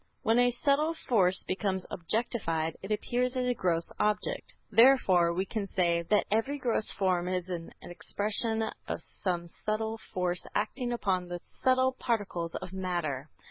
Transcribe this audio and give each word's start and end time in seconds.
When 0.23 0.39
a 0.39 0.49
subtle 0.49 0.95
force 0.95 1.43
becomes 1.47 1.85
objectified, 1.91 2.75
it 2.81 2.91
appears 2.91 3.35
as 3.37 3.45
a 3.47 3.53
gross 3.53 3.93
object. 3.99 4.51
Therefore, 4.71 5.31
we 5.31 5.45
can 5.45 5.67
say, 5.67 6.01
that 6.01 6.25
every 6.31 6.57
gross 6.57 6.91
form 6.93 7.27
is 7.27 7.49
an 7.51 7.71
expression 7.83 8.71
of 8.87 8.99
some 8.99 9.45
subtle 9.45 9.99
force 10.11 10.43
acting 10.55 10.91
upon 10.91 11.27
the 11.27 11.39
subtle 11.61 11.91
particles 11.91 12.55
of 12.55 12.73
matter. 12.73 13.29